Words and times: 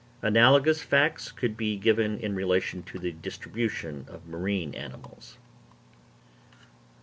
Analogous 0.23 0.81
facts 0.81 1.31
could 1.31 1.55
be 1.55 1.77
given 1.77 2.17
in 2.17 2.33
relation 2.33 2.81
to 2.81 2.97
the 2.97 3.11
distribution 3.11 4.05
of 4.09 4.25
marine 4.27 4.73
animals. 4.73 5.37